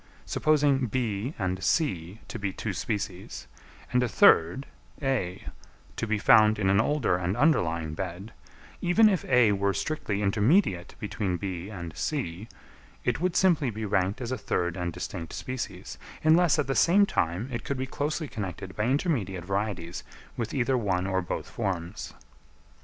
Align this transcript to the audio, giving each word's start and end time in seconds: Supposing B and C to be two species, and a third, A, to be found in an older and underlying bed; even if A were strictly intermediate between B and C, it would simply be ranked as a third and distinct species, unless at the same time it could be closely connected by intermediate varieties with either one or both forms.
Supposing 0.25 0.87
B 0.87 1.35
and 1.37 1.63
C 1.63 2.21
to 2.27 2.39
be 2.39 2.51
two 2.51 2.73
species, 2.73 3.45
and 3.93 4.01
a 4.01 4.07
third, 4.09 4.65
A, 4.99 5.45
to 5.95 6.07
be 6.07 6.17
found 6.17 6.57
in 6.57 6.71
an 6.71 6.81
older 6.81 7.17
and 7.17 7.37
underlying 7.37 7.93
bed; 7.93 8.33
even 8.81 9.07
if 9.07 9.23
A 9.25 9.51
were 9.51 9.75
strictly 9.75 10.23
intermediate 10.23 10.95
between 10.99 11.37
B 11.37 11.69
and 11.69 11.95
C, 11.95 12.47
it 13.03 13.21
would 13.21 13.35
simply 13.35 13.69
be 13.69 13.85
ranked 13.85 14.21
as 14.21 14.31
a 14.31 14.39
third 14.39 14.75
and 14.75 14.91
distinct 14.91 15.33
species, 15.33 15.99
unless 16.23 16.57
at 16.57 16.65
the 16.65 16.73
same 16.73 17.05
time 17.05 17.47
it 17.51 17.63
could 17.63 17.77
be 17.77 17.85
closely 17.85 18.27
connected 18.27 18.75
by 18.75 18.85
intermediate 18.85 19.45
varieties 19.45 20.03
with 20.35 20.51
either 20.51 20.79
one 20.79 21.05
or 21.05 21.21
both 21.21 21.47
forms. 21.47 22.15